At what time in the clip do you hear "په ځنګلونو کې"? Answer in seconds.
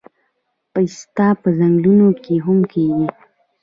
1.41-2.35